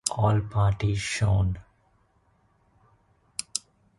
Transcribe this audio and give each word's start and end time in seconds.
All 0.09 0.41
parties 0.41 0.99
shown. 0.99 1.59